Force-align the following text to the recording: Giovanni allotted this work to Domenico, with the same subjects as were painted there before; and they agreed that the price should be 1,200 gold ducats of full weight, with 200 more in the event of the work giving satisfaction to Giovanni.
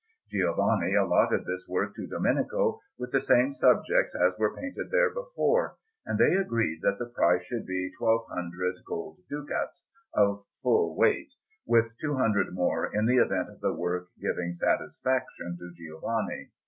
Giovanni 0.31 0.95
allotted 0.95 1.45
this 1.45 1.67
work 1.67 1.93
to 1.95 2.07
Domenico, 2.07 2.81
with 2.97 3.11
the 3.11 3.21
same 3.21 3.53
subjects 3.53 4.15
as 4.15 4.33
were 4.39 4.55
painted 4.55 4.89
there 4.89 5.11
before; 5.13 5.75
and 6.07 6.17
they 6.17 6.33
agreed 6.33 6.79
that 6.81 6.97
the 6.97 7.05
price 7.05 7.43
should 7.43 7.67
be 7.67 7.91
1,200 7.99 8.77
gold 8.83 9.19
ducats 9.29 9.85
of 10.15 10.43
full 10.63 10.97
weight, 10.97 11.29
with 11.67 11.95
200 12.01 12.51
more 12.51 12.87
in 12.91 13.05
the 13.05 13.17
event 13.17 13.51
of 13.51 13.59
the 13.61 13.73
work 13.75 14.07
giving 14.19 14.53
satisfaction 14.53 15.55
to 15.59 15.71
Giovanni. 15.75 16.49